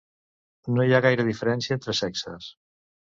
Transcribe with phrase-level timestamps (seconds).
[0.77, 2.49] No hi ha gaire diferència entre sexes.